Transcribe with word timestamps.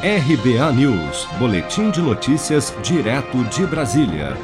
RBA 0.00 0.72
News, 0.74 1.26
Boletim 1.40 1.90
de 1.90 2.00
Notícias, 2.00 2.72
direto 2.84 3.42
de 3.46 3.66
Brasília. 3.66 4.36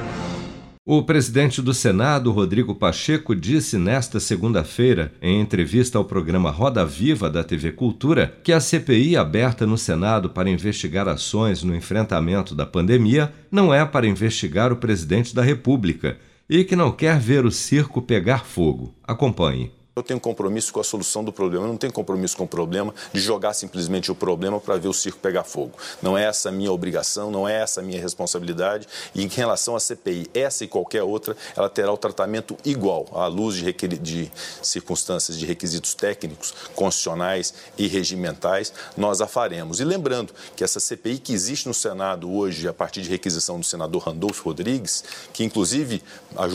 O 0.84 1.00
presidente 1.04 1.62
do 1.62 1.72
Senado, 1.72 2.32
Rodrigo 2.32 2.74
Pacheco, 2.74 3.36
disse 3.36 3.78
nesta 3.78 4.18
segunda-feira, 4.18 5.12
em 5.22 5.40
entrevista 5.40 5.96
ao 5.96 6.04
programa 6.04 6.50
Roda 6.50 6.84
Viva 6.84 7.30
da 7.30 7.44
TV 7.44 7.70
Cultura, 7.70 8.36
que 8.42 8.52
a 8.52 8.58
CPI 8.58 9.16
aberta 9.16 9.64
no 9.64 9.78
Senado 9.78 10.28
para 10.28 10.50
investigar 10.50 11.06
ações 11.06 11.62
no 11.62 11.76
enfrentamento 11.76 12.52
da 12.52 12.66
pandemia 12.66 13.32
não 13.48 13.72
é 13.72 13.84
para 13.84 14.08
investigar 14.08 14.72
o 14.72 14.76
presidente 14.76 15.32
da 15.32 15.42
República 15.42 16.18
e 16.50 16.64
que 16.64 16.74
não 16.74 16.90
quer 16.90 17.20
ver 17.20 17.46
o 17.46 17.52
circo 17.52 18.02
pegar 18.02 18.44
fogo. 18.44 18.92
Acompanhe. 19.04 19.70
Eu 19.96 20.02
tenho 20.02 20.18
compromisso 20.18 20.72
com 20.72 20.80
a 20.80 20.84
solução 20.84 21.22
do 21.22 21.32
problema, 21.32 21.66
eu 21.66 21.68
não 21.68 21.76
tenho 21.76 21.92
compromisso 21.92 22.36
com 22.36 22.42
o 22.42 22.48
problema 22.48 22.92
de 23.12 23.20
jogar 23.20 23.54
simplesmente 23.54 24.10
o 24.10 24.14
problema 24.14 24.58
para 24.58 24.76
ver 24.76 24.88
o 24.88 24.92
circo 24.92 25.20
pegar 25.20 25.44
fogo. 25.44 25.78
Não 26.02 26.18
é 26.18 26.24
essa 26.24 26.48
a 26.48 26.52
minha 26.52 26.72
obrigação, 26.72 27.30
não 27.30 27.48
é 27.48 27.62
essa 27.62 27.80
a 27.80 27.84
minha 27.84 28.00
responsabilidade. 28.00 28.88
E 29.14 29.22
em 29.22 29.28
relação 29.28 29.76
à 29.76 29.80
CPI, 29.80 30.28
essa 30.34 30.64
e 30.64 30.66
qualquer 30.66 31.04
outra, 31.04 31.36
ela 31.56 31.68
terá 31.68 31.92
o 31.92 31.96
tratamento 31.96 32.56
igual, 32.64 33.06
à 33.12 33.28
luz 33.28 33.54
de, 33.54 33.72
de 33.72 34.32
circunstâncias 34.60 35.38
de 35.38 35.46
requisitos 35.46 35.94
técnicos, 35.94 36.52
constitucionais 36.74 37.54
e 37.78 37.86
regimentais, 37.86 38.72
nós 38.96 39.20
a 39.20 39.28
faremos. 39.28 39.78
E 39.78 39.84
lembrando 39.84 40.34
que 40.56 40.64
essa 40.64 40.80
CPI 40.80 41.18
que 41.18 41.32
existe 41.32 41.68
no 41.68 41.74
Senado 41.74 42.32
hoje, 42.32 42.66
a 42.66 42.74
partir 42.74 43.00
de 43.00 43.10
requisição 43.10 43.60
do 43.60 43.64
senador 43.64 44.02
Randolfo 44.02 44.42
Rodrigues, 44.42 45.04
que 45.32 45.44
inclusive 45.44 46.02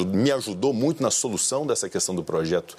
me 0.07 0.29
ajudou 0.29 0.73
muito 0.73 1.01
na 1.01 1.09
solução 1.09 1.65
dessa 1.65 1.87
questão 1.87 2.13
do 2.13 2.21
projeto 2.21 2.75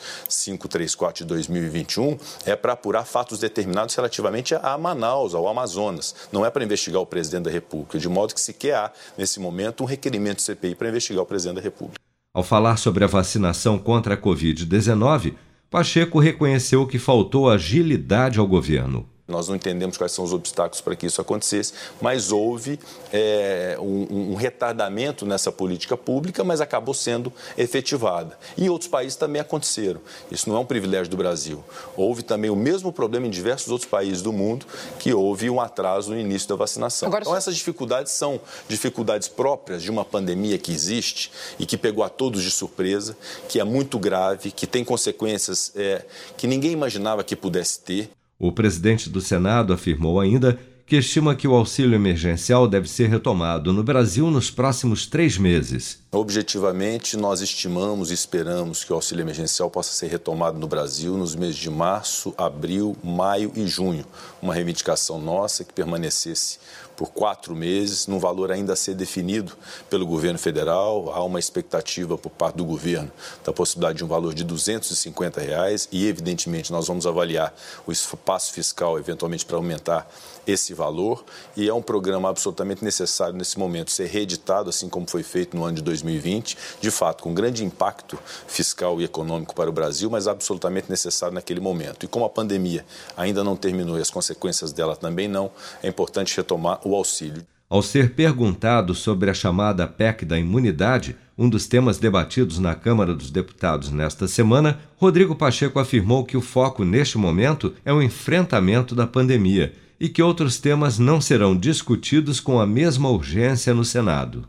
534 0.58 1.24
de 1.24 1.28
2021 1.28 2.18
é 2.44 2.56
para 2.56 2.72
apurar 2.72 3.04
fatos 3.04 3.38
determinados 3.38 3.94
relativamente 3.94 4.54
a 4.54 4.76
Manaus, 4.76 5.34
ao 5.34 5.46
Amazonas. 5.48 6.14
Não 6.32 6.44
é 6.44 6.50
para 6.50 6.64
investigar 6.64 7.00
o 7.00 7.06
presidente 7.06 7.44
da 7.44 7.50
República, 7.50 7.98
de 7.98 8.08
modo 8.08 8.34
que 8.34 8.40
sequer 8.40 8.74
há, 8.74 8.92
nesse 9.16 9.38
momento, 9.38 9.82
um 9.82 9.86
requerimento 9.86 10.36
do 10.36 10.42
CPI 10.42 10.74
para 10.74 10.88
investigar 10.88 11.22
o 11.22 11.26
presidente 11.26 11.56
da 11.56 11.62
República. 11.62 12.00
Ao 12.32 12.42
falar 12.42 12.76
sobre 12.76 13.04
a 13.04 13.08
vacinação 13.08 13.78
contra 13.78 14.14
a 14.14 14.16
Covid-19, 14.16 15.34
Pacheco 15.68 16.18
reconheceu 16.18 16.86
que 16.86 16.98
faltou 16.98 17.48
agilidade 17.48 18.38
ao 18.38 18.46
governo. 18.46 19.08
Nós 19.30 19.48
não 19.48 19.56
entendemos 19.56 19.96
quais 19.96 20.12
são 20.12 20.24
os 20.24 20.32
obstáculos 20.32 20.80
para 20.80 20.96
que 20.96 21.06
isso 21.06 21.20
acontecesse, 21.20 21.72
mas 22.00 22.32
houve 22.32 22.78
é, 23.12 23.76
um, 23.80 24.32
um, 24.32 24.34
retardamento 24.34 25.24
nessa 25.24 25.50
política 25.52 25.96
pública, 25.96 26.42
mas 26.44 26.60
acabou 26.60 26.94
sendo 26.94 27.32
efetivada. 27.56 28.38
E 28.56 28.64
em 28.64 28.68
outros 28.68 28.90
países 28.90 29.16
também 29.16 29.40
aconteceram. 29.40 30.00
Isso 30.30 30.48
não 30.48 30.56
é 30.56 30.60
um 30.60 30.66
privilégio 30.66 31.10
do 31.10 31.16
Brasil. 31.16 31.64
Houve 31.96 32.22
também 32.22 32.50
o 32.50 32.56
mesmo 32.56 32.92
problema 32.92 33.26
em 33.26 33.30
diversos 33.30 33.68
outros 33.68 33.88
países 33.88 34.22
do 34.22 34.32
mundo, 34.32 34.66
que 34.98 35.12
houve 35.12 35.48
um 35.48 35.60
atraso 35.60 36.10
no 36.10 36.18
início 36.18 36.48
da 36.48 36.56
vacinação. 36.56 37.08
Agora, 37.08 37.22
então, 37.22 37.36
essas 37.36 37.56
dificuldades 37.56 38.12
são 38.12 38.40
dificuldades 38.68 39.28
próprias 39.28 39.82
de 39.82 39.90
uma 39.90 40.04
pandemia 40.04 40.58
que 40.58 40.72
existe 40.72 41.30
e 41.58 41.66
que 41.66 41.76
pegou 41.76 42.04
a 42.04 42.08
todos 42.08 42.42
de 42.42 42.50
surpresa, 42.50 43.16
que 43.48 43.60
é 43.60 43.64
muito 43.64 43.98
grave, 43.98 44.50
que 44.50 44.66
tem 44.66 44.84
consequências 44.84 45.72
é, 45.76 46.04
que 46.36 46.46
ninguém 46.46 46.72
imaginava 46.72 47.22
que 47.22 47.36
pudesse 47.36 47.80
ter. 47.80 48.10
O 48.42 48.50
presidente 48.50 49.10
do 49.10 49.20
Senado 49.20 49.70
afirmou 49.70 50.18
ainda 50.18 50.58
que 50.86 50.96
estima 50.96 51.34
que 51.34 51.46
o 51.46 51.54
auxílio 51.54 51.94
emergencial 51.94 52.66
deve 52.66 52.88
ser 52.88 53.10
retomado 53.10 53.70
no 53.70 53.84
Brasil 53.84 54.30
nos 54.30 54.50
próximos 54.50 55.06
três 55.06 55.36
meses. 55.36 56.02
Objetivamente, 56.12 57.16
nós 57.16 57.40
estimamos 57.40 58.10
e 58.10 58.14
esperamos 58.14 58.82
que 58.82 58.92
o 58.92 58.96
auxílio 58.96 59.22
emergencial 59.22 59.70
possa 59.70 59.92
ser 59.92 60.08
retomado 60.08 60.58
no 60.58 60.66
Brasil 60.66 61.16
nos 61.16 61.36
meses 61.36 61.54
de 61.54 61.70
março, 61.70 62.34
abril, 62.36 62.96
maio 63.00 63.52
e 63.54 63.64
junho. 63.68 64.04
Uma 64.42 64.52
reivindicação 64.52 65.20
nossa 65.20 65.62
que 65.62 65.72
permanecesse 65.72 66.58
por 67.00 67.12
quatro 67.12 67.56
meses, 67.56 68.06
num 68.06 68.18
valor 68.18 68.52
ainda 68.52 68.74
a 68.74 68.76
ser 68.76 68.94
definido 68.94 69.56
pelo 69.88 70.04
governo 70.04 70.38
federal. 70.38 71.10
Há 71.14 71.24
uma 71.24 71.38
expectativa 71.38 72.18
por 72.18 72.28
parte 72.28 72.56
do 72.56 72.64
governo 72.66 73.10
da 73.42 73.54
possibilidade 73.54 73.96
de 73.96 74.04
um 74.04 74.06
valor 74.06 74.34
de 74.34 74.44
250 74.44 75.40
reais 75.40 75.88
e, 75.90 76.06
evidentemente, 76.06 76.70
nós 76.70 76.88
vamos 76.88 77.06
avaliar 77.06 77.54
o 77.86 77.92
espaço 77.92 78.52
fiscal, 78.52 78.98
eventualmente, 78.98 79.46
para 79.46 79.56
aumentar 79.56 80.06
esse 80.46 80.74
valor. 80.74 81.24
E 81.56 81.68
é 81.68 81.72
um 81.72 81.80
programa 81.80 82.28
absolutamente 82.28 82.84
necessário 82.84 83.34
nesse 83.34 83.58
momento 83.58 83.90
ser 83.90 84.06
reeditado, 84.06 84.68
assim 84.68 84.88
como 84.88 85.08
foi 85.08 85.22
feito 85.22 85.56
no 85.56 85.64
ano 85.64 85.76
de 85.76 85.82
2020, 86.02 86.56
de 86.80 86.90
fato, 86.90 87.22
com 87.22 87.34
grande 87.34 87.64
impacto 87.64 88.18
fiscal 88.46 89.00
e 89.00 89.04
econômico 89.04 89.54
para 89.54 89.70
o 89.70 89.72
Brasil, 89.72 90.10
mas 90.10 90.26
absolutamente 90.26 90.90
necessário 90.90 91.34
naquele 91.34 91.60
momento. 91.60 92.04
E 92.04 92.08
como 92.08 92.24
a 92.24 92.30
pandemia 92.30 92.84
ainda 93.16 93.44
não 93.44 93.56
terminou 93.56 93.98
e 93.98 94.02
as 94.02 94.10
consequências 94.10 94.72
dela 94.72 94.96
também 94.96 95.28
não, 95.28 95.50
é 95.82 95.88
importante 95.88 96.36
retomar 96.36 96.80
o 96.84 96.94
auxílio. 96.94 97.46
Ao 97.68 97.82
ser 97.82 98.14
perguntado 98.14 98.96
sobre 98.96 99.30
a 99.30 99.34
chamada 99.34 99.86
PEC 99.86 100.24
da 100.24 100.36
imunidade, 100.36 101.14
um 101.38 101.48
dos 101.48 101.68
temas 101.68 101.98
debatidos 101.98 102.58
na 102.58 102.74
Câmara 102.74 103.14
dos 103.14 103.30
Deputados 103.30 103.90
nesta 103.90 104.26
semana, 104.26 104.80
Rodrigo 104.96 105.36
Pacheco 105.36 105.78
afirmou 105.78 106.24
que 106.24 106.36
o 106.36 106.40
foco 106.40 106.84
neste 106.84 107.16
momento 107.16 107.72
é 107.84 107.92
o 107.92 108.02
enfrentamento 108.02 108.94
da 108.94 109.06
pandemia 109.06 109.72
e 110.00 110.08
que 110.08 110.20
outros 110.20 110.58
temas 110.58 110.98
não 110.98 111.20
serão 111.20 111.56
discutidos 111.56 112.40
com 112.40 112.58
a 112.58 112.66
mesma 112.66 113.08
urgência 113.08 113.72
no 113.72 113.84
Senado. 113.84 114.48